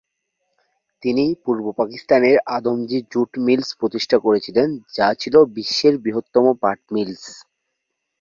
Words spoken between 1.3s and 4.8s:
পূর্ব পাকিস্তানের Adamjee jute mills প্রতিষ্ঠা করেছিলেন